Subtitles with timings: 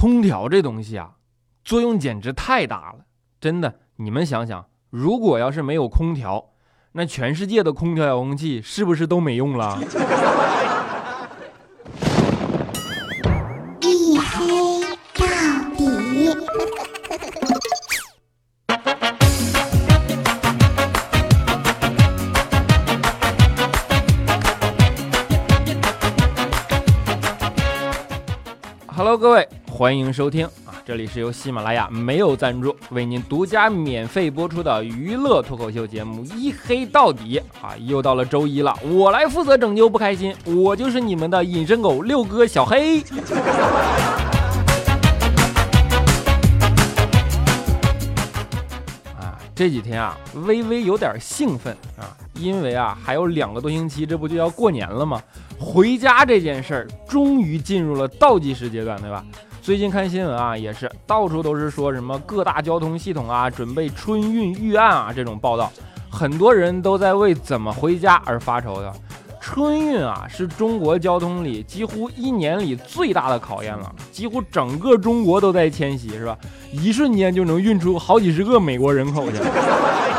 [0.00, 1.10] 空调这东西啊，
[1.62, 3.00] 作用简直太大了，
[3.38, 3.80] 真的。
[3.96, 6.52] 你们想想，如果要是没有空调，
[6.92, 9.78] 那全世界的空调遥控器是不是都没用了？
[13.82, 14.80] 一黑
[15.18, 15.26] 到
[15.76, 16.34] 底。
[28.86, 29.46] Hello，各位，
[29.80, 30.76] 欢迎收听啊！
[30.84, 37.74] 这里是由喜马拉雅没有赞助为您独家免费播出的娱乐脱口秀节目《一黑到底》啊！
[37.78, 43.00] 又到了周一了，我来负责拯救不开心，我就是你们的隐身狗六哥小黑。
[49.18, 55.22] 啊，这几天啊，微微有点兴奋啊，因为啊，还有两个多星期，这不就要过年了吗？
[55.58, 59.24] 回家这件事儿终于进入了倒计时阶段，对吧？
[59.70, 65.70] 最近看新闻啊，也是到处都是说什么各大交通系统啊准备春运预案啊这种报道，
[66.10, 68.92] 很多人都在为怎么回家而发愁的。
[69.40, 76.36] 春运啊，是中国交通里几乎一年里最大的考验了，几乎整个中国都在迁徙，是吧？
[76.72, 79.36] 一瞬间就能运出好几十个美国人口去。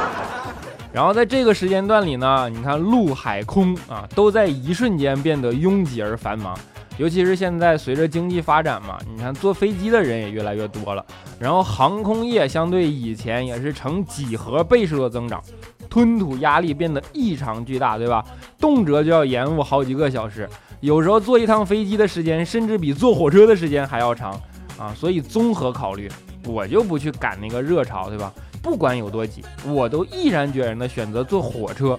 [0.93, 6.57] 然后在这个时间段里呢，你看陆海空啊，都在一瞬间变得拥挤而繁忙。
[6.97, 11.03] 尤其是现在随着经济发展嘛，你看坐飞机的人也越来越多了。
[11.39, 15.41] 然后航空业相对以前也是呈几何倍数的增长，
[15.89, 18.23] 吞吐压力变得异常巨大，对吧？
[18.59, 20.47] 动辄就要延误好几个小时，
[20.81, 24.39] 有时候坐一趟飞机的时间甚至比坐火车的时间还要长
[24.77, 24.93] 啊。
[24.95, 26.11] 所以综合考虑，
[26.45, 28.31] 我就不去赶那个热潮，对吧？
[28.61, 31.93] 不管有多挤，我都毅然决然的选择坐火车，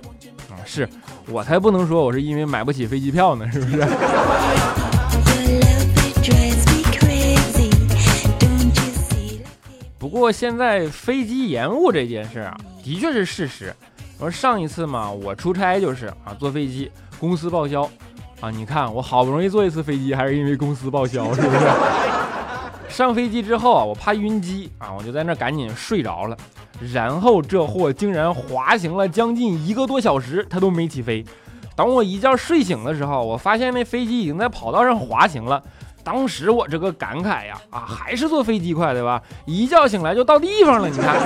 [0.49, 0.89] 啊，是
[1.29, 3.83] 我才不能说我是因为买不起飞机票呢，是不是？
[10.23, 13.75] 不过现在飞机延误这件事啊，的确是事实。
[14.21, 16.89] 我说上一次嘛，我出差就是啊，坐飞机
[17.19, 17.83] 公司报销，
[18.41, 21.67] 啊，你看我好不容易坐一次飞机，还是因为公司报销，是不是？
[22.89, 26.37] 上飞机之后啊，我怕晕机啊，我就在那赶紧睡着了。
[26.93, 31.25] 然后这货竟然滑行了将近一个多小时，它都没起飞。
[31.75, 35.61] 等我一觉睡醒的时候，我发现那飞机已经在跑道上滑行了。
[36.05, 39.23] 当时我这个感慨呀，啊，还是坐飞机快，对吧？
[39.47, 41.17] 一觉醒来就到地方了，你看。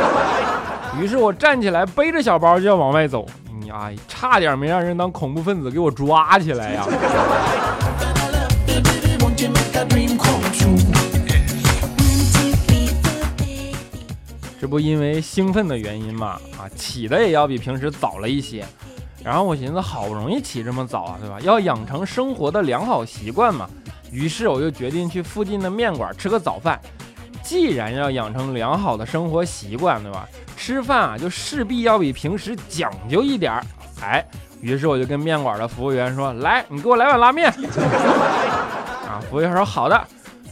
[1.00, 3.26] 于是我站起来，背着小包就要往外走。
[3.59, 6.86] 你啊，差点没让人当恐怖分子给我抓起来呀！
[14.60, 18.65] 这不因为兴奋的原因嘛，啊，起的也要比平时早了一些。
[19.22, 21.41] 然后我寻思，好不容易起这么早啊，对吧？
[21.41, 23.69] 要养成生活的良好习惯嘛。
[24.10, 26.80] 于是我就决定去附近的面馆吃个早饭。
[27.42, 30.28] 既然要养成良好的生活习惯，对吧？
[30.56, 33.62] 吃饭啊，就势必要比平时讲究一点儿。
[34.02, 34.24] 哎，
[34.60, 37.48] 于是我就跟面馆的服务员说：“来，你给我来碗拉面。
[39.06, 39.96] ”啊，服务员说：“好的。”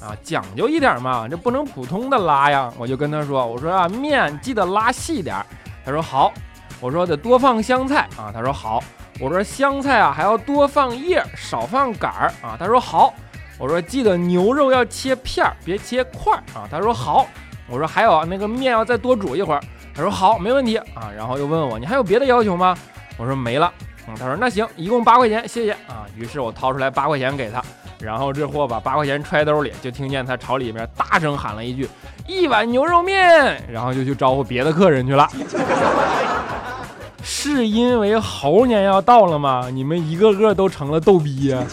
[0.00, 2.72] 啊，讲究一点嘛，这不能普通的拉呀。
[2.78, 5.44] 我就跟他说：“我说啊，面记得拉细点儿。”
[5.84, 6.32] 他说：“好。”
[6.78, 8.80] 我说：“得多放香菜啊。”他说：“好。”
[9.18, 13.14] 我说：“香菜啊，还要多放叶，少放杆儿啊。”他说：“好。”
[13.58, 17.26] 我说：“记得牛肉要切片儿，别切块儿啊。”他说：“好。”
[17.70, 19.60] 我说：“还有，那个面要再多煮一会儿。”
[19.94, 22.76] 他说：“好，没问题啊。”然后又问我：“你还有别的要求吗？”
[23.16, 23.72] 我说：“没了。”
[24.06, 27.62] 嗯，他说：“那行，一共八块钱，谢谢啊。”于是我掏出来八块钱给他。
[28.00, 31.88] 然后这货把八块钱揣兜里，就听见他朝里面大声喊了一句
[32.28, 35.26] ：“一碗牛肉面。”然后就去招呼别的客人去了。
[37.22, 39.70] 是因为猴年要到了吗？
[39.72, 41.64] 你们一个个都成了逗逼呀！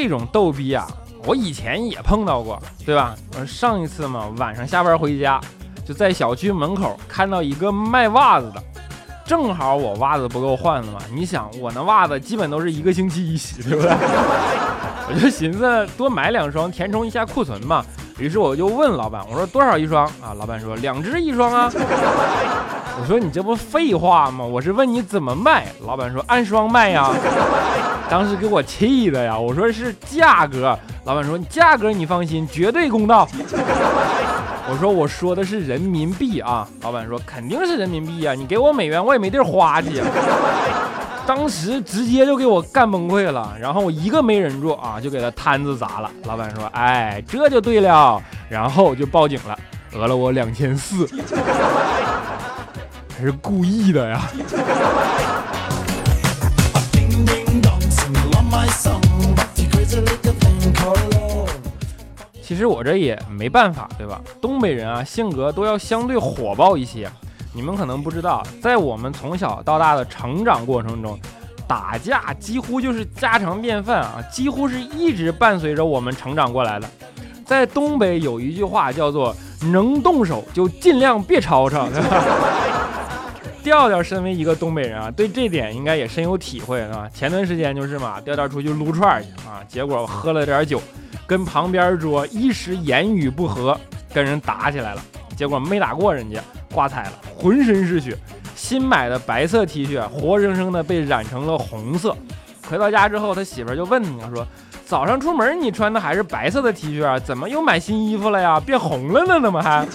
[0.00, 0.86] 这种逗逼啊，
[1.24, 3.16] 我以前也碰到过，对吧？
[3.36, 5.40] 我上一次嘛，晚上下班回家。
[5.84, 8.62] 就在小区门口看到一个卖袜子的，
[9.26, 11.00] 正好我袜子不够换了嘛。
[11.12, 13.90] 你想我那袜子基本都是一个星期一洗，对不对？
[15.10, 17.84] 我就寻思多买两双填充一下库存嘛。
[18.18, 20.34] 于是我就问老板，我说多少一双啊？
[20.36, 21.70] 老板说两只一双啊。
[23.00, 24.44] 我说你这不废话吗？
[24.44, 25.66] 我是问你怎么卖。
[25.86, 27.10] 老板说按双卖呀。
[28.10, 29.38] 当时给我气的呀。
[29.38, 30.76] 我说是价格。
[31.04, 33.28] 老板说价格你放心，绝对公道。
[34.70, 40.02] 我说我说的是人民币啊，老板说肯定是人民币啊，你给我美元我也没地儿花去。
[41.28, 46.10] 当时直接就给我干崩溃了，然后我一个没忍住啊，就给他摊子砸了。
[46.24, 49.54] 老板说：“哎，这就对了。”然后就报警了，
[49.92, 51.06] 讹了我两千四，
[53.14, 54.22] 还是故意的呀。
[62.42, 64.18] 其实我这也没办法，对吧？
[64.40, 67.06] 东北人啊，性格都要相对火爆一些。
[67.52, 71.18] 你们可能不知道，在我们从小到大的成长过程中，
[71.66, 76.88] 打架几乎就是家常便饭啊，几乎是一直伴随着我们成长过来的。
[77.44, 79.34] 在东北有一句话叫做
[79.72, 81.88] “能动手就尽量别吵吵”。
[83.64, 87.08] 调调身为一个东北人啊，对这点应该也深有体会啊。
[87.12, 90.80] 前段时间就是嘛，调调出去撸串去啊，结果喝了点酒，
[91.26, 93.78] 跟旁边桌一时言语不合，
[94.14, 95.02] 跟人打起来了。
[95.36, 96.40] 结果没打过人家，
[96.72, 98.16] 挂彩了，浑身是血。
[98.54, 102.16] 新买的白色 T 恤活生生的被染成了红色。
[102.68, 104.46] 回到家之后，他媳妇就问他说
[104.84, 107.18] ：“早上出门你穿的还是白色的 T 恤啊？
[107.18, 108.60] 怎么又买新衣服了呀？
[108.60, 109.40] 变红了呢？
[109.40, 109.86] 怎么还？”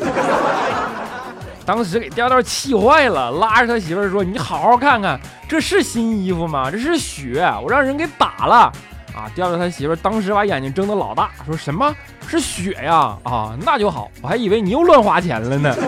[1.65, 6.71] 当时给调调气坏了，拉着他媳妇说：“你好好看看，这是新衣服吗？
[6.71, 8.71] 这是血，我让人给打了
[9.15, 11.95] 啊！”调调他媳妇当时把眼睛睁得老大，说什么
[12.27, 13.18] 是血呀？
[13.24, 15.75] 啊，那就好，我还以为你又乱花钱了呢。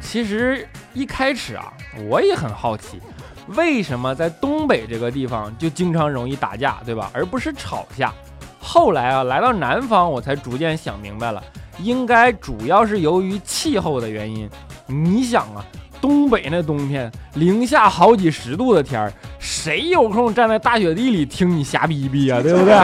[0.00, 1.72] 其实一开始啊，
[2.08, 2.98] 我也很好奇，
[3.48, 7.10] 为什么在东北这个地方就经常容易打架，对吧？
[7.12, 8.10] 而不是吵架。
[8.58, 11.42] 后来啊，来到南方，我才逐渐想明白了，
[11.78, 14.48] 应该主要是由于气候的原因。
[14.86, 15.64] 你想啊，
[16.00, 22.74] 东北那冬天零下好几十度的天儿，谁有空站在大雪地里听你瞎逼逼啊，对不对？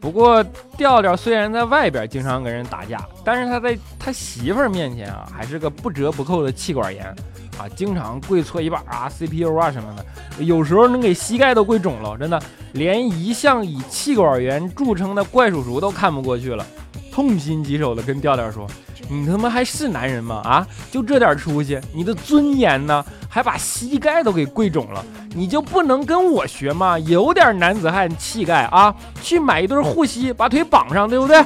[0.00, 0.42] 不过
[0.76, 7.14] 调调虽然在外边经常跟人打架，但是他在他媳妇儿面前啊，还是个不折不扣的气管炎。
[7.58, 12.40] 啊，经常跪搓衣板啊，CPU 啊什么的，有时候能给膝盖都跪肿了，真的，
[12.72, 16.64] 连一向以气管炎著称的怪叔叔都看不过去了，
[17.12, 18.66] 痛心疾首的跟调调说
[19.08, 20.42] ：“你他妈还是男人吗？
[20.44, 23.04] 啊，就这点出息，你的尊严呢？
[23.28, 25.04] 还把膝盖都给跪肿了，
[25.34, 26.98] 你就不能跟我学吗？
[26.98, 31.42] 有点男子汉气概啊，去买一对护膝，把腿绑上，对不对？”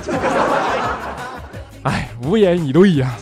[1.83, 3.15] 哎，无言以对呀。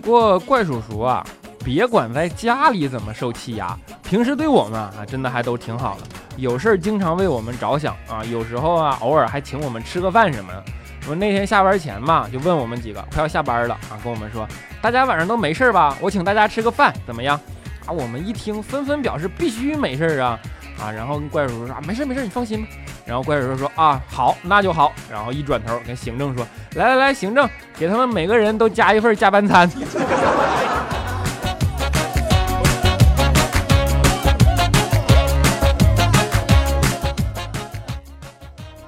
[0.00, 1.24] 不过怪叔叔啊，
[1.64, 6.06] 别管在家里怎么受气压，平时对我们啊真的还都挺好的，
[6.36, 10.64] 有事儿经常为我们着想啊，有时候啊偶尔还请我们吃个饭什么的。
[11.08, 14.46] 我那天下班前嘛，就问我们几个快要下班了啊，跟我们说
[14.80, 15.96] 大家晚上都没事吧？
[16.00, 17.38] 我请大家吃个饭怎么样？
[17.86, 20.38] 啊，我们一听纷纷表示必须没事啊
[20.82, 22.68] 啊，然后跟怪叔叔说啊没事没事，你放心吧。
[23.04, 27.48] 然后怪叔叔说啊好那就好，然后一转头跟行政说来来来，行政
[27.78, 29.70] 给他们每个人都加一份加班餐。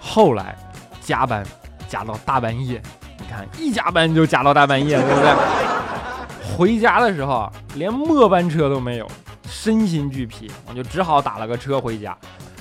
[0.00, 0.54] 后来
[1.00, 1.42] 加班
[1.88, 2.80] 加到大半夜，
[3.18, 5.34] 你看一加班就加到大半夜，对不对？
[6.54, 9.10] 回家的时候连末班车都没有，
[9.52, 12.16] 身心俱疲，我就只好打了个车回家。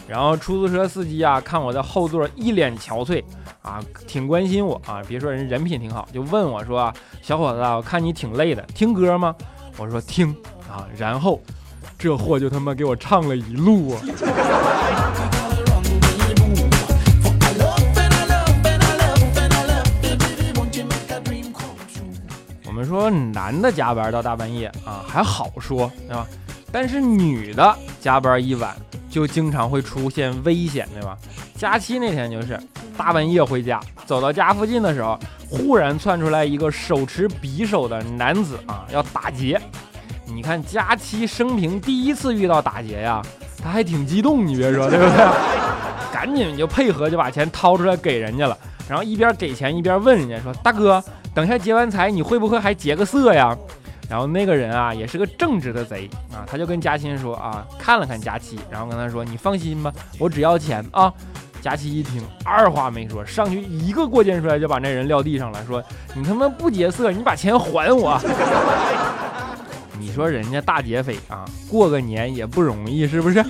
[0.08, 3.24] 然后出租车司机啊，看我在后座一脸憔悴
[3.62, 5.02] 啊，挺关心我啊。
[5.08, 6.94] 别说人人品挺好，就问我说
[7.24, 9.34] ：“小伙子，我看你挺累的，听歌吗？”
[9.78, 10.36] 我说：“听
[10.70, 11.42] 啊。”然后
[11.98, 14.02] 这货就他妈给我唱了一路啊。
[22.66, 26.28] 我们说男的加班到大半夜啊还好说，对吧？
[26.71, 28.75] 但是女的加班一晚。
[29.09, 31.18] 就经常会出现危险，对吧？
[31.57, 32.57] 假期那天就是
[32.97, 39.59] 大半夜回家，走到家附近的时候，忽然窜出来一个手持匕首的男子啊，要打劫。
[40.25, 43.21] 你看佳期生平第一次遇到打劫呀，
[43.61, 45.28] 他还挺激动，你别说，对不对？
[46.13, 53.54] 赶紧就配合，就把钱掏出来给人家了，然后一边给钱一边问人家说：“大哥，等下劫完财，你会不会还劫个色呀？”
[54.11, 59.89] 然后那个人啊，也是个正直的贼啊，他就跟佳欣说啊，看了看佳琪，然后跟他说：“你放心吧，
[60.19, 61.13] 我只要钱啊。”
[61.61, 65.81] 佳琪一听，二话没说，上去一个过肩摔就把那人撂地上了，说
[66.13, 68.19] ：“你他妈不劫色，你把钱还我！”
[69.97, 73.41] 你说人家大劫匪啊，过个年也不容易，是不是？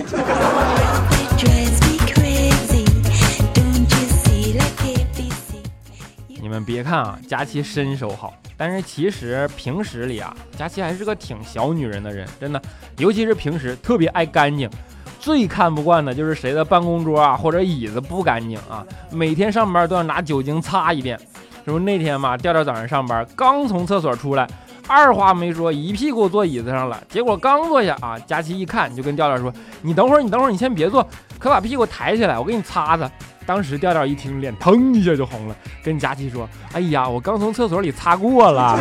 [6.52, 8.34] 你们别看啊，佳琪身手好。
[8.58, 12.62] 但是其实平时里啊，佳琪还是个挺小女人的人，真的，
[12.98, 14.70] 尤其是平时特别爱干净。
[15.18, 21.18] 最看不惯的就是谁的办公桌啊或者椅子不干净啊，每天上班都要拿酒精擦一遍。
[21.64, 24.46] 是不那天嘛，调调早上上班刚从厕所出来，
[24.90, 27.02] 二话没说，一屁股坐椅子上了。
[27.08, 31.08] 结果刚坐下啊，佳琪一看就跟调调说：“你等会儿，你等会儿，你先别坐，
[31.40, 33.10] 可把屁股抬起来，我给你擦擦。”
[33.46, 38.80] 当时调调一听，脸腾一下就红了，跟佳琪说：“哎呀，我刚从厕所里擦过了，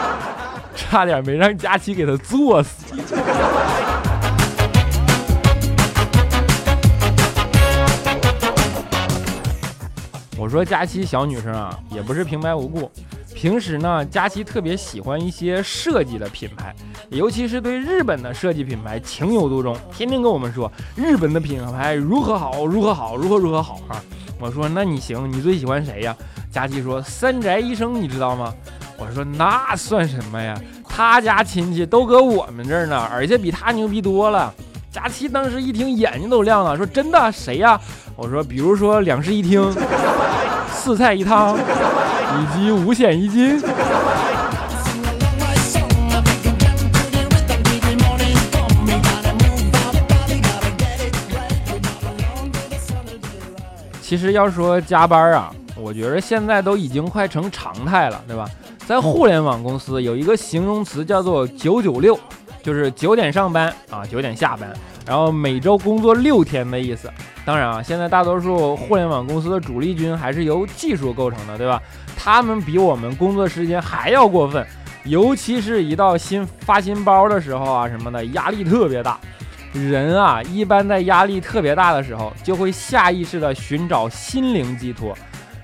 [0.76, 2.94] 差点没让佳琪给他坐死。”
[10.38, 12.88] 我说佳琪小女生啊，也不是平白无故。
[13.36, 16.74] 平时呢，佳琪特别喜欢一些设计的品牌，
[17.10, 24.02] 尤其是对日本的设计品牌情有独钟，天天跟我们说日本的品牌如何好，如何好，如何如何好啊！
[24.40, 26.16] 我说那你行，你最喜欢谁呀？
[26.50, 28.54] 佳琪说三宅一生，你知道吗？
[28.96, 30.58] 我说那算什么呀？
[30.88, 34.52] 他家亲戚都搁我们这儿呢，而且比他牛逼多了。
[34.90, 37.30] 佳琪当时一听，眼睛都亮了，说真的？
[37.30, 37.78] 谁呀？
[38.16, 39.70] 我说比如说两室一厅。
[40.72, 41.58] 四菜一汤，
[42.38, 43.62] 以及五险一金。
[54.00, 58.48] 其实要说加班啊，我觉得现在都已经快成常态了，对吧？
[58.86, 62.16] 在互联网公司有一个形容词叫做“九九六”，
[62.62, 64.72] 就是九点上班啊，九点下班，
[65.04, 67.10] 然后每周工作六天的意思。
[67.44, 71.82] 当然啊，现在大多数互联网公司的主力军还是由技术构成的，对吧？
[72.16, 74.66] 他们比我们工作时间还要过分，
[75.04, 79.18] 尤其是一到新发新包的时候啊，什么的，压力特别大。
[79.72, 85.14] 人啊，一般在压力特别大的时候，就会下意识的寻找心灵寄托。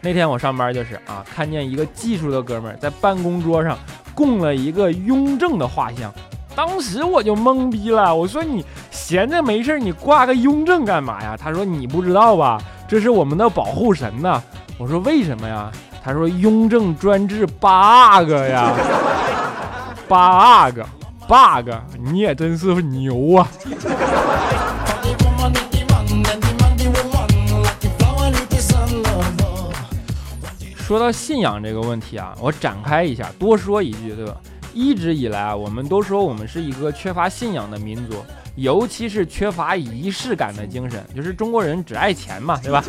[0.02, 3.78] 那天我上班就是啊，看见一个技术的哥们儿在办公桌上
[4.14, 6.12] 供了一个雍正的画像。
[6.54, 11.35] 当时我就懵逼了，我说你闲着没事你挂个雍正干嘛呀？
[11.35, 14.42] 他说你不知道吧，这是我们的保护神呐。
[14.76, 15.73] 我说为什么呀？
[16.04, 18.75] 他说雍正专治 bug 呀，
[20.09, 21.71] bug，bug，
[22.02, 23.49] 你也真是牛啊！
[30.76, 34.35] 说到信仰这个问题啊，我展开一下，多说一句，对吧？
[34.75, 38.16] 一直以来啊，我们都说我们是一个缺乏信仰的民族，
[38.56, 42.82] 尤其是缺乏仪式感的精神，就是中国人只爱钱嘛，对吧？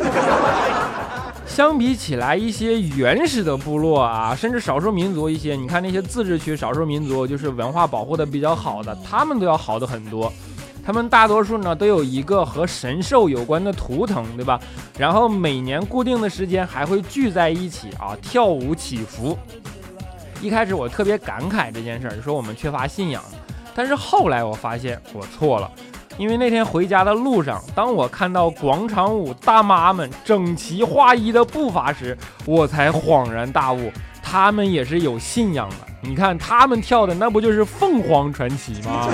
[1.46, 10.32] 相比起来，一些原始的部落啊，甚至少数民族一些，你看那些自治区少数民族，就是文化保护的比较好的，他们都要好的很多。
[10.84, 14.60] 他们大多数呢都有一个和神兽有关的图腾，对吧？
[14.98, 19.38] 然后每年固定的时间还会聚在一起啊，跳舞祈福。
[20.42, 23.22] 一开始我特别感慨这件事儿，就说我们缺乏信仰。
[23.74, 25.70] 但是后来我发现我错了，
[26.16, 33.90] 因为那天回家的路上，当我看到广场舞大妈们整齐划一的步伐时，我才恍然大悟，
[34.22, 35.76] 他们也是有信仰的。
[36.00, 39.08] 你看他们跳的那不就是凤凰传奇吗？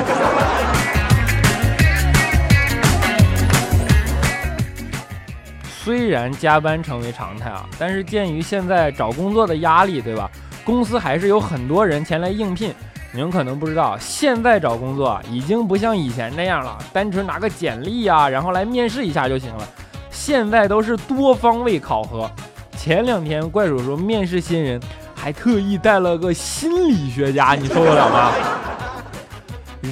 [5.83, 10.31] 虽然加班成为常态啊，但是鉴于现在找工作的压力，对吧？
[10.63, 12.75] 公司还是有很多人前来应聘，
[13.13, 19.69] 你们可能不知道，现在找工作已经不像以前那样了，单纯拿个简历呀，然后来面试一下就行了。
[20.11, 22.31] 现在都是多方位考核。
[22.77, 24.81] 前两天怪叔叔面试新人，
[25.15, 28.33] 还特意带了个心理学家，你受得了吗？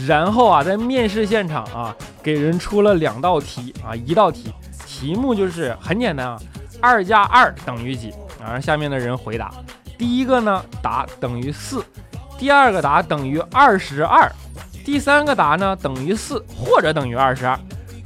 [0.06, 4.52] 然后啊，在面试现场啊，给人出了两道题啊，一道题
[4.86, 6.38] 题目就是很简单啊，
[6.80, 8.14] 二加二等于几？
[8.40, 9.50] 然后下面的人回答。
[9.98, 11.84] 第一个呢答等于四，
[12.38, 14.30] 第二个答等于二十二，
[14.84, 17.52] 第三个答呢等于四或者等于二十二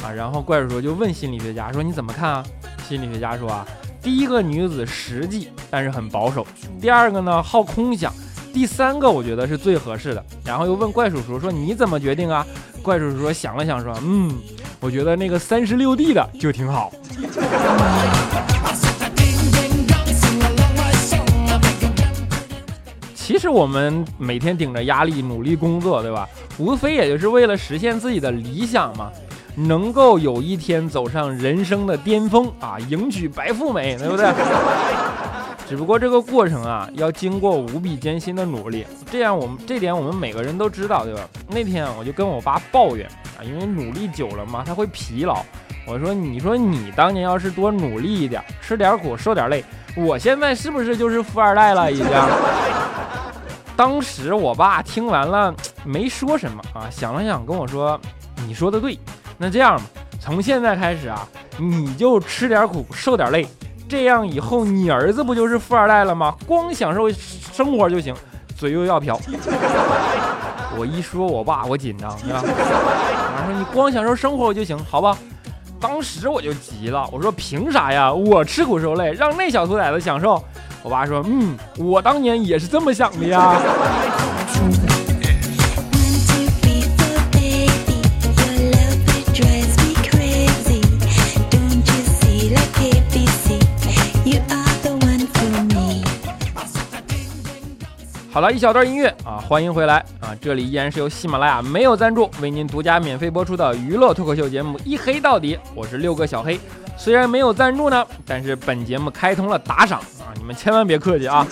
[0.03, 0.11] 啊。
[0.11, 2.45] 然后怪叔叔就问心理学家说：“你怎么看啊？”
[2.89, 3.67] 心理学家说：“啊，
[4.01, 6.43] 第一个女子实际，但是很保守；
[6.81, 8.11] 第二个呢好空想；
[8.55, 12.45] 第三个我觉得是最合适的。”然后又问怪叔叔说：“你怎么决定啊？”
[12.83, 14.35] 怪叔叔说想了想说：“嗯，
[14.81, 16.91] 我觉得那个三十六 D 的就挺好。”
[23.25, 26.29] 其实我们每天顶着压力努力工作，对吧？
[26.59, 29.13] 无非也就是为了实现自己的理想嘛，
[29.55, 34.27] 能够有一天走上人生的巅峰啊，迎娶白富美，对不对？
[35.69, 38.85] 只不过这个过程啊，要经过无比艰辛的努力。
[39.09, 41.21] 这样我们这点我们每个人都知道，对吧？
[41.47, 43.07] 那天我就跟我爸抱怨
[43.39, 45.41] 啊，因为努力久了嘛，他会疲劳。
[45.87, 49.65] 我说，你说你当年要是多努力一点，吃点苦，受点累，
[49.97, 51.91] 我现在是不是就是富二代了？
[51.91, 52.07] 已经。
[53.77, 55.53] 当时我爸听完了
[55.85, 57.99] 没说什么啊，想了想跟我说
[58.47, 58.99] ：“你说的对，
[59.39, 59.83] 那这样吧，
[60.21, 61.27] 从现在开始啊，
[61.59, 63.47] 你就吃点苦，受点累，
[63.89, 66.37] 这样以后你儿子不就是富二代了吗？
[66.47, 68.15] 光享受生活就行，
[68.57, 69.19] 嘴又要瓢。
[70.79, 72.41] ”我一说，我爸我紧张，对吧？
[72.43, 75.17] 我说你光享受生活就行，好吧？
[75.81, 78.13] 当时我就急了，我说凭啥呀？
[78.13, 80.43] 我吃苦受累，让那小兔崽子享受。
[80.83, 83.61] 我爸说，嗯，我当年也是这么想的呀。
[98.33, 100.35] 好了一小段音乐啊，欢迎回来啊！
[100.41, 106.59] 这里依然是由喜马拉雅没有赞助为您独家免费播出的娱乐脱口秀节目《一黑到底》，我是六个小黑。
[106.97, 110.01] 虽然没有赞助呢，但是本节目开通了打赏，
[110.43, 111.47] 你们千万别客气啊！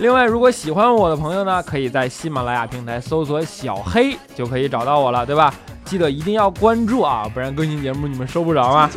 [0.00, 5.54] 另外，如果喜欢我的朋友呢，可以在喜马拉雅平台搜索“小黑”就可以找到我了，对吧？
[5.84, 8.90] 记得一定要关注啊，不然更新节目你们收不着啊！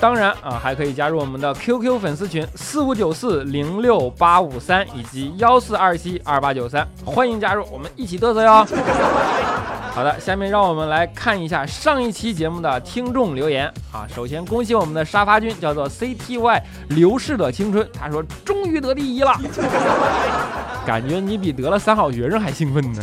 [0.00, 8.66] 当然啊，还可以加入我们的 QQ 粉丝群四五九四零六八五三以及幺四二七二八九三，欢迎加入，我们一起嘚瑟哟。
[9.96, 14.06] 好的，下面让我们来看一下上一期节目的听众留言啊。
[14.14, 16.60] 首先恭喜我们的沙发君，叫做 CTY
[16.90, 19.32] 流逝的青春，他说终于得第一了，
[20.84, 23.02] 感觉你比得了三好学生还兴奋呢。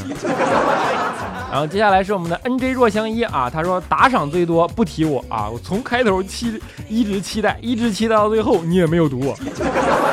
[1.54, 9.38] 然后接下来是我们的 NJ 若相依啊，他说打赏最多不提我啊，我从开头期一直期待，一直期待到最后，你也没有读我，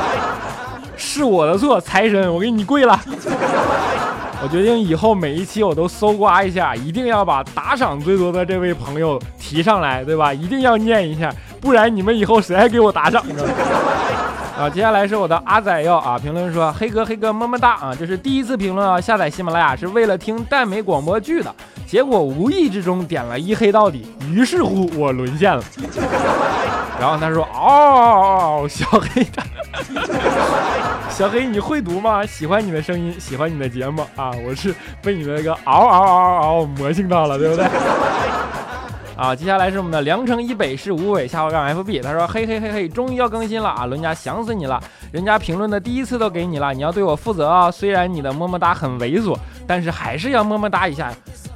[0.99, 3.01] 是我的错，财神，我给你跪了。
[4.45, 10.35] 我决定以后每一期我都搜刮一下，一定要把打赏最多的这位朋友提上来，对吧？
[10.35, 13.43] 一定要念一下，不然你们以后谁还给我打赏呢？
[14.61, 21.55] 啊，接下来是我的阿仔哟啊，评论说黑哥黑哥么么哒啊，这是第一次评论啊，下载喜马拉雅是为了听耽美广播剧的，
[21.87, 25.65] 结果无意之中点了一黑到底，于是乎我沦陷了。
[27.01, 29.27] 然后他说哦，小黑，
[31.09, 32.27] 小黑你会读吗？
[32.27, 37.65] 喜欢你的声音，喜欢你的节目啊，我是被你的那个嗷嗷嗷嗷魔性到了，对不对？
[39.21, 51.13] 啊，接下来是我们的凉城以北是无尾下划杠 FB，他说嘿嘿嘿嘿，终于要更新了啊，伦家想死你了，人家评论的第一次都给你了，你要对我负责啊，虽然你的么么哒很猥琐，但是还是要么么哒一下。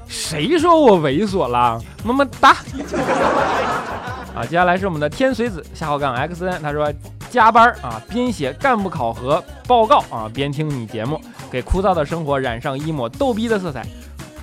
[0.06, 1.80] 谁说我猥琐了？
[2.04, 2.50] 么么哒。
[4.36, 6.92] 啊，接下来是我们的天水子下划杠 XN，他说
[7.30, 11.18] 加班啊，边写干部考核报告啊，边听你节目，
[11.50, 13.86] 给枯燥的生活染上一抹逗逼的色彩。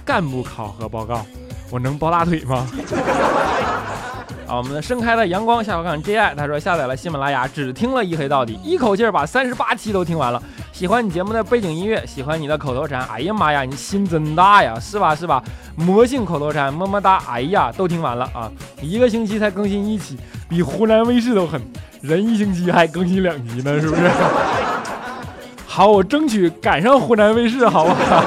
[0.03, 1.23] 干部考核报告。
[1.71, 2.67] 我能抱大腿吗？
[4.45, 10.43] 啊，我们的盛开的阳光下划杠 JI，他说下载了喜马拉雅，只听了一黑到底，一口气儿把三十八期都听完了。
[10.73, 13.01] 喜欢你节目的背景音乐，喜欢你的口头禅。
[13.05, 15.41] 哎呀妈呀，你心真大呀，是吧是吧？
[15.77, 18.51] 魔性口头禅么么哒，哎呀，都听完了啊！
[18.81, 20.17] 一个星期才更新一期，
[20.49, 21.62] 比湖南卫视都狠，
[22.01, 24.01] 人一星期还更新两集呢，是不是？
[25.65, 28.21] 好，我争取赶上湖南卫视，好不好？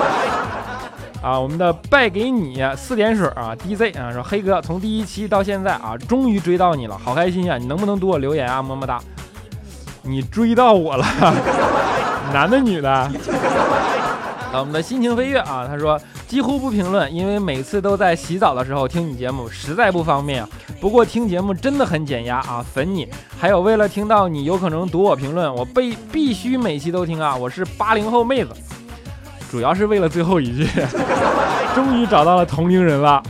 [1.24, 7.56] 啊，我们的败给你四点水啊，DZ 啊，说黑哥从第一期到现在啊，终于追到你了，好开心呀！
[7.56, 8.60] 你能不能读我留言啊？
[8.62, 9.00] 么么哒！
[10.02, 11.06] 你追到我了，
[12.30, 12.90] 男的女的？
[12.90, 13.10] 啊，
[14.52, 20.48] 我们的心情飞跃啊，他说几乎不评论，因为每次都在洗澡的时候听你节目，实在不方便啊。
[20.78, 23.08] 不过听节目真的很减压啊，粉你！
[23.40, 27.34] 还有为了听到你有可能读我评论，我必必须每期都听啊。
[27.34, 28.50] 我是八零后妹子。
[29.54, 30.68] 主要是为了最后一句，
[31.76, 33.22] 终于找到了同龄人了。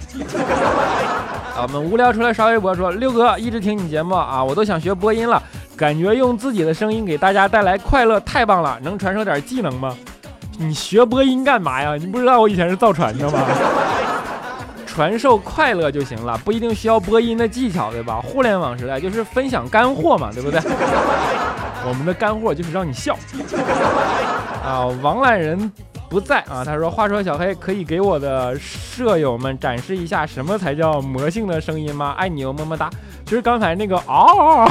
[1.55, 5.43] 啊，我们无聊出来刷微博说，六哥一直听你节目啊，我都想学播音了，
[5.77, 9.95] 感觉用自己的声音给大家带来快乐太棒了，能传授点技能吗？
[10.57, 11.95] 你学播音干嘛呀？
[12.01, 13.41] 你不知道我以前是造船的吗？
[14.89, 18.19] 传授快乐就行了，不一定需要播音的技巧，对吧？
[18.23, 20.59] 互联网时代就是分享干货嘛，对不对？
[21.87, 23.15] 我们的干货就是让你笑。
[24.65, 25.71] 啊，王懒人。
[26.15, 32.15] 不在啊，他说：“话说小黑可以给我的舍友们展示一下什么才叫魔性的声音吗？
[32.17, 32.89] 爱你哦，么么哒。
[33.27, 34.65] 就是刚才那个嗷，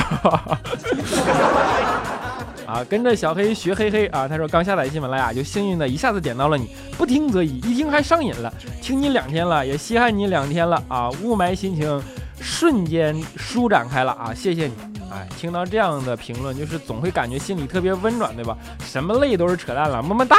[2.65, 4.25] 啊，跟着小黑学嘿嘿啊。
[4.25, 8.53] 他说刚下载喜马拉雅就幸运的一下子点到了你，不听则已，一听还上瘾了。
[8.81, 12.01] 听你两天了，也稀罕你两天了啊，雾霾心情
[12.39, 14.73] 瞬间舒展开了啊，谢谢你。”
[15.13, 18.57] 哎，听到这样的评论，就是总会感觉心里特别温暖，对吧？
[18.83, 20.37] 什么累都是扯淡了，么么哒。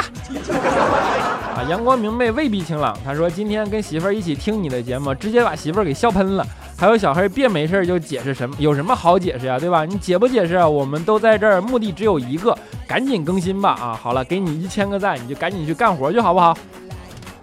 [1.55, 2.93] 啊，阳光明媚未必晴朗。
[3.05, 6.45] 他说今天跟媳妇儿一起听你的节目，直接把媳妇儿给笑喷了。
[6.77, 9.85] 还有小黑别没事就解释什么，有什么好解释呀，对吧？
[9.85, 10.67] 你解不解释啊？
[10.67, 12.53] 我们都在这儿，目的只有一个，
[12.85, 13.69] 赶紧更新吧。
[13.79, 16.53] 啊，好了，给你一千个赞，你就赶紧去干活去，好不好？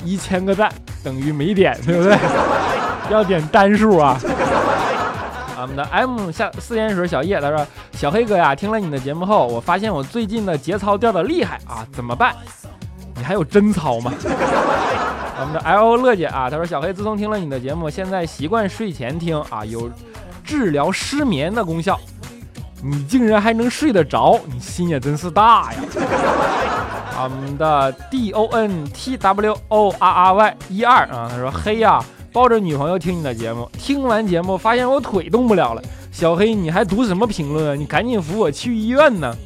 [0.05, 0.71] 一千个赞
[1.03, 2.15] 等于没点，对不对？
[3.11, 4.19] 要点单数啊。
[5.63, 12.35] 我们的 M 下四点水小叶他说：“小黑哥呀，听了你的节目后，我发现我最近的节操掉的厉害啊，怎么办？
[13.15, 14.13] 你还有贞操吗？”
[15.39, 19.89] 我们的 L O 乐姐啊，她说小黑自从听了你的节目，现在习惯睡前听啊，有
[20.43, 21.99] 治疗失眠的功效。
[22.83, 25.79] 你竟然还能睡得着，你心也真是大呀！
[27.23, 35.83] 我们的 D O N T W O R R Y 一二啊，他说黑呀，抱着女朋友听你的节目，听完节目发现我腿动不了了。
[36.11, 37.75] 小黑，你还读什么评论啊？
[37.75, 39.37] 你赶紧扶我去医院呢！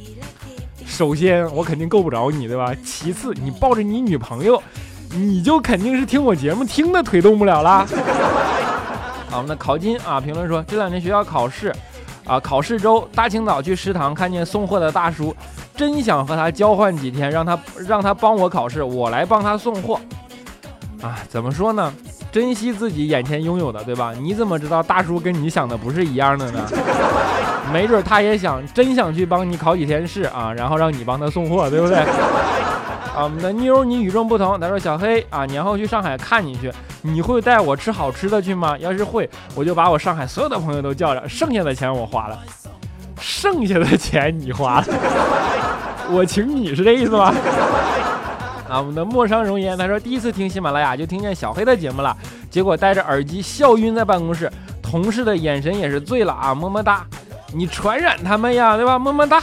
[0.85, 2.73] 首先，我肯定够不着你，对吧？
[2.85, 4.61] 其次，你抱着你女朋友，
[5.11, 7.85] 你就肯定是听我节目听的腿动不了啦。
[9.29, 11.73] 好，我们的考金啊，评论说这两天学校考试。
[12.25, 15.33] 啊，考试周，大清早去食堂看见送货的大叔，
[15.75, 19.97] 真想和他交换几天，让他让他帮我考试，我来帮他送货。
[21.01, 21.93] 啊，怎么说呢？
[22.31, 24.13] 珍惜自己眼前拥有的，对吧？
[24.19, 26.67] 你怎么知道大叔跟你想的不是一样的呢？
[27.73, 31.97] 没准他也想，真想去帮你考几天试啊，然后让你帮他送货，对不对？
[31.97, 34.59] 啊，我们的妞，你与众不同。
[34.59, 38.77] 他说：“小黑啊，年后去上海看你去，你会带我吃好吃的去吗？
[38.77, 42.37] 要是会，我就把我上海所有的朋友都叫上，剩下的钱我花了，
[43.19, 44.85] 剩下的钱你花了，
[46.11, 47.33] 我请你是这意思吗？”
[48.69, 52.15] 啊，我们的陌上容颜，他说：“第一次听喜马拉雅就听见小黑的节目了，
[52.49, 54.51] 结果戴着耳机笑晕在办公室，
[54.81, 57.05] 同事的眼神也是醉了啊，么么哒，
[57.53, 58.99] 你传染他们呀，对吧？
[58.99, 59.37] 么么哒。”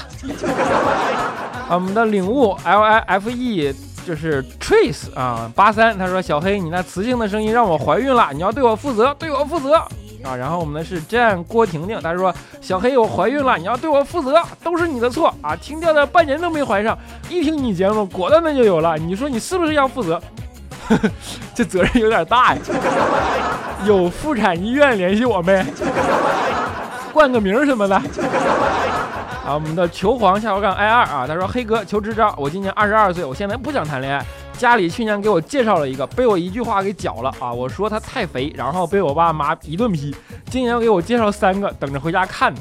[1.66, 3.74] 啊我们的领悟 L I F E
[4.06, 9.82] 就是 Trace 啊，八三，他说小黑，你那磁性的声音让我怀孕了，你要对我负责，对我负责
[10.24, 10.34] 啊。
[10.34, 20.20] 然后我们的是 Jane 郭婷婷，他说小黑我怀孕了，你要对我负责，都是你的错啊，停掉的半年都没怀上，一听你节目果断的就有了，你说你是不是要负责？
[21.54, 22.60] 这责任有点大呀，
[23.86, 25.64] 有妇产医院联系我没？
[27.12, 27.96] 冠个名什么的。
[27.96, 34.24] 啊，我们的球皇下滑杠 i 二啊，他说黑哥求支招，我今年二十二岁，我现在不想谈恋爱，
[34.56, 40.14] 家里去年给我介绍了一个，被我一句话给搅了啊，我说他太肥，然后被我爸妈一顿批，
[40.50, 42.54] 今年给我介绍三个，等着回家看。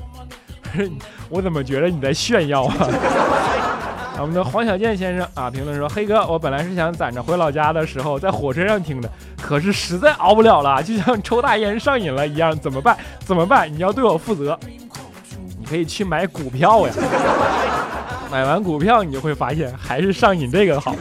[1.30, 2.76] 我怎么觉得你在炫耀啊？
[4.20, 9.10] 我们的黄小健先生啊，评论说黑哥，我本来是想攒着回老家的时候在火车上听的，
[9.42, 12.98] 可是实在熬不了了，就像抽大烟上瘾了一样，怎么办？
[13.26, 13.72] 怎么办？
[13.72, 14.58] 你要对我负责。
[15.60, 16.94] 你可以去买股票呀，
[18.32, 20.96] 买完股票你就会发现还是上瘾这个好。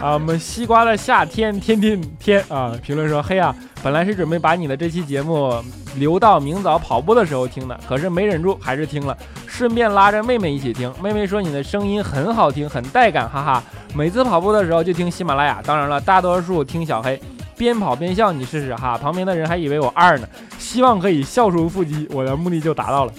[0.00, 5.52] 啊，我们西瓜的夏天天天天啊，评论说黑啊，本来是准备把你的这期节目
[5.96, 10.92] 留到明早跑步的时候听的，可是没忍住还是听了，顺便拉着妹妹一起听。
[11.02, 13.62] 妹妹说你的声音很好听，很带感，哈哈。
[13.94, 17.20] 每次跑步的时候就听喜马拉雅，当然了，大多数听小黑。
[17.56, 18.96] 边跑边笑，你试试哈。
[18.96, 23.12] 旁边的人还以为我二呢，希望可以笑出腹肌，我的目的就达到了。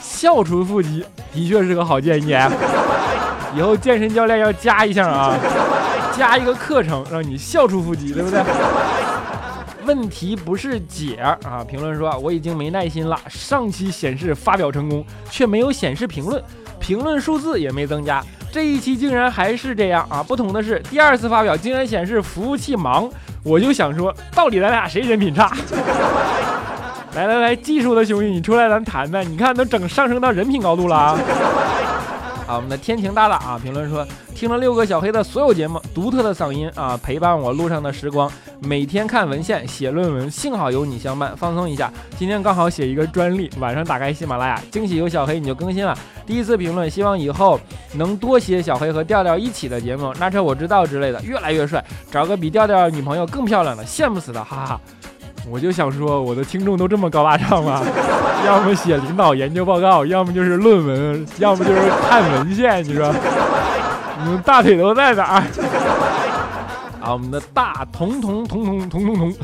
[0.00, 2.34] 笑出腹肌的确是个好建议，
[3.54, 5.38] 以后健身教练要加一项啊，
[6.16, 8.42] 加一个课程让你笑出腹肌，对不对？
[9.86, 11.64] 问题不是解啊！
[11.66, 16.40] 评论说我已经没耐心了，上期显示发表成功，却没有显示评论，
[16.78, 18.22] 评论数字也没增加。
[18.52, 20.22] 这一期竟然还是这样啊！
[20.22, 23.08] 不同的是，第二次发表竟然显示服务器忙，
[23.42, 25.50] 我就想说，到底咱俩谁人品差？
[27.16, 31.18] 来来来，技术的兄弟，你出来咱谈谈，你看都整上升到人品高度了啊！
[32.50, 38.28] 啊，我们的天晴大大啊，评论说听了六个小黑的所有节目，独特的嗓音啊，陪伴我路上的时光。
[38.58, 41.92] 每天看文献写论文，幸好有你相伴，放松一下。
[42.18, 45.96] 今天刚好写一个专利，晚上打开喜马拉雅，惊喜有小黑你就更新了。
[46.26, 47.58] 第一次评论，希望以后
[47.94, 50.12] 能多写小黑和调调一起的节目。
[50.18, 54.80] 那车我知道之类的，越来越帅，找个比调调女朋友更漂亮的，羡慕死他，哈哈。
[55.50, 57.82] 我就想说，我的听众都这么高大上吗？
[58.46, 62.82] 要么写领导研究报告，要么就是论文，要么就是看文献。
[62.84, 63.12] 你说，
[64.22, 65.42] 你们大腿都在哪儿？
[67.02, 69.34] 啊，我们的大彤彤彤彤彤彤彤，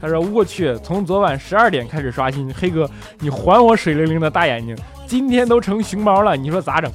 [0.00, 2.88] 他说：“我去，从昨晚十二点开始刷新，黑哥，
[3.20, 4.74] 你还我水灵灵的大眼睛，
[5.06, 6.90] 今天都成熊猫了，你说咋整？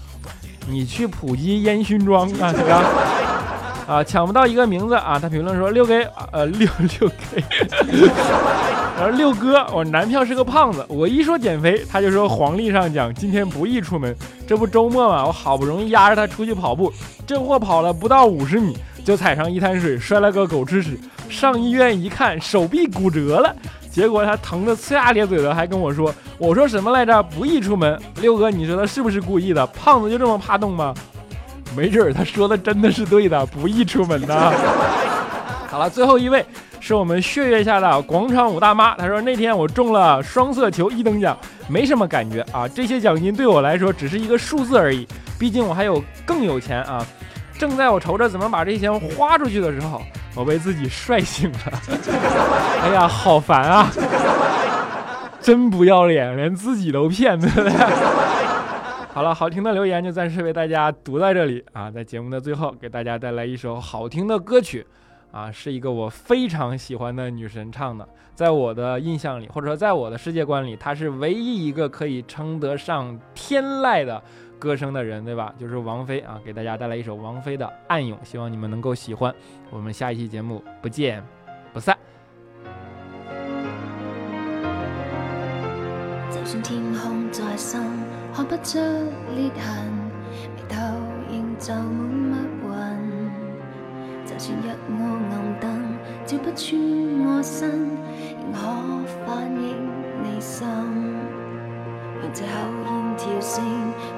[0.67, 2.83] 你去普及烟熏妆啊，哥。”
[3.89, 5.17] 啊，抢不到一个名字啊！
[5.19, 7.43] 他评论说六 K，呃六六 K，
[8.95, 14.15] 然后六哥，我男票是个胖子，我一说减肥，他就说黄历上讲今天不宜出门，
[14.47, 16.93] 这不周末嘛，我好不容易压着他出去跑步，
[17.25, 20.95] 这货跑了不到五十米就踩上一滩水，摔了个狗吃屎，
[21.27, 23.55] 上医院一看手臂骨折了，
[23.89, 27.23] 结果他疼得呲牙咧嘴的，还跟我说，我说什么来着？
[27.23, 29.65] 不宜出门，六哥，你说他是不是故意的？
[29.65, 30.93] 胖子就这么怕冻吗？
[31.75, 34.51] 没准儿他说的真的是对的，不宜出门呐。
[35.69, 36.45] 好了，最后一位
[36.79, 47.05] 是我们血月下的广场舞大妈，她说那天我中了双色球一等奖，没什么感觉啊，这些奖金对我来说只是一个数字而已，毕竟我还有更有钱啊。
[47.57, 50.01] 正在我愁着怎么把这些钱花出去的时候，
[50.33, 51.57] 我被自己帅醒了。
[52.81, 53.91] 哎呀，好烦啊！
[55.41, 57.71] 真不要脸，连自己都骗，对不对？
[59.19, 61.91] 好了，好听的留言就暂时为大家读在这里啊。
[61.91, 64.87] 在节目的最后，给大家带来一首好听的歌曲，
[65.29, 68.07] 啊，是一个我非常喜欢的女神唱的。
[68.33, 74.23] 在我的印象里，或者说在我的世界观里，她是唯一一个可以称得上天籁的
[74.57, 75.53] 歌声的人，对吧？
[75.59, 79.35] 就是王菲啊，给大家带来一首王菲的《暗涌》，希望你们能够喜欢。
[79.69, 81.21] 我们下一期节目不见
[81.73, 81.97] 不散。
[86.31, 87.81] 就算天空再深，
[88.33, 88.79] 看不出
[89.35, 89.65] 裂痕，
[90.55, 90.75] 眉头
[91.29, 92.69] 仍皱满密云。
[94.25, 94.99] 就算一窝
[95.31, 95.67] 暗灯，
[96.25, 96.79] 照不穿
[97.25, 97.69] 我身，
[98.39, 98.59] 仍可
[99.25, 99.59] 反映
[100.23, 100.67] 你心。
[102.21, 102.49] 让这口
[102.85, 102.87] 烟
[103.17, 103.63] 跳升，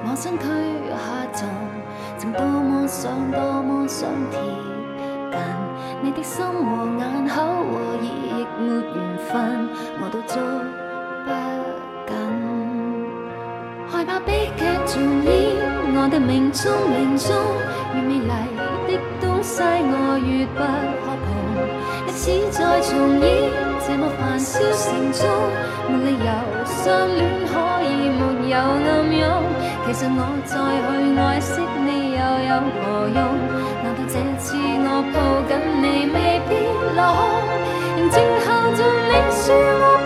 [0.04, 0.44] 我身躯
[0.90, 0.96] 下
[1.32, 1.48] 沉，
[2.18, 4.38] 曾多么想，多么想贴
[5.30, 5.38] 近
[6.02, 8.62] 你的心和眼口和耳，亦没
[8.94, 9.32] 缘分，
[10.00, 10.36] 我都捉
[14.92, 15.32] 重演，
[15.96, 17.32] 我的命中命中，
[17.96, 20.60] 越美丽的东西我越不
[21.00, 21.32] 可碰。
[22.04, 23.48] 历史再重演，
[23.80, 25.24] 这么繁嚣城中，
[25.88, 26.28] 没理由
[26.68, 27.56] 相恋可
[27.88, 29.24] 以没有暗涌。
[29.86, 32.20] 其实我再去爱惜你又
[32.52, 33.18] 有何用？
[33.80, 35.16] 难道这次我抱
[35.48, 37.48] 紧你未必落空？
[37.96, 40.01] 仍静候着你说我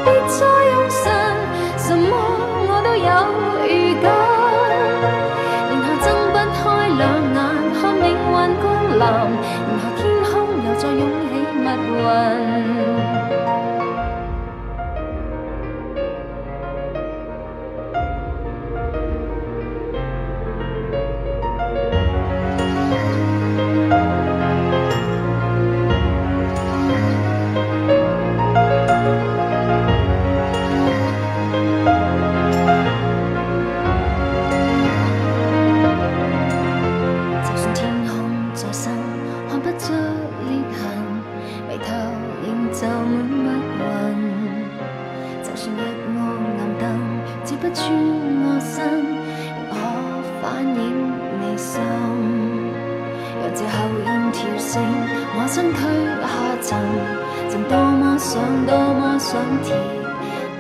[57.96, 59.74] 多么想，多么想贴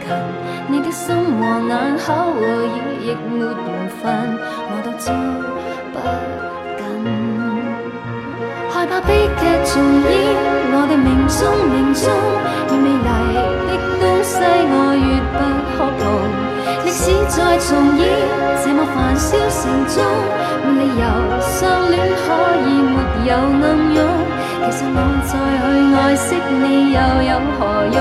[0.00, 0.08] 近
[0.68, 2.46] 你的心和眼，巧和耳
[3.04, 3.52] 亦没缘
[4.00, 4.00] 分，
[4.70, 5.12] 我都抓
[5.92, 7.04] 不紧。
[8.70, 10.08] 害怕悲剧重演，
[10.72, 12.08] 我的命中命中，
[12.70, 13.04] 越美丽
[13.68, 14.40] 的东西
[14.72, 15.38] 我越不
[15.76, 16.00] 可碰。
[16.86, 17.68] 历史再重
[17.98, 18.00] 演，
[18.64, 20.00] 这么繁嚣城中，
[20.64, 21.04] 没理由
[21.40, 22.24] 相恋可
[22.64, 22.96] 以没
[23.28, 24.25] 有暗涌。
[24.56, 25.64] 其实我再去
[25.94, 26.28] 爱惜
[26.60, 26.98] 你又
[27.30, 27.60] 有何
[27.94, 27.98] 用？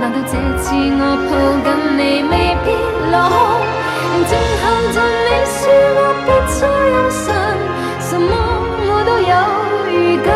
[0.00, 0.32] 难道这
[0.62, 1.32] 次我抱
[1.64, 2.32] 紧你未
[2.64, 2.66] 必
[3.10, 3.34] 落空？
[4.28, 5.58] 静候着你说
[5.96, 6.58] 我别再
[6.92, 7.24] 有神，
[8.00, 8.30] 什么
[8.88, 9.34] 我都有
[9.90, 10.28] 预感。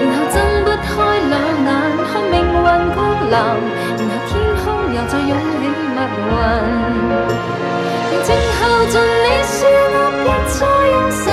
[0.00, 0.86] 然后睁不开
[1.30, 1.70] 两眼
[2.06, 2.96] 看命运降
[3.28, 3.36] 临，
[3.98, 4.64] 然后天空
[4.94, 5.62] 又再涌起
[5.94, 5.98] 密
[6.30, 6.32] 云。
[8.22, 9.58] 静候着你说
[9.92, 10.56] 我别再
[10.92, 11.26] 有神。